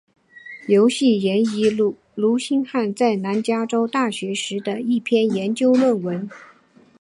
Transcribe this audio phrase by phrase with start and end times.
[0.67, 1.69] 游戏源于
[2.15, 6.27] 陈星汉在南加州大学时期的一篇研究论文。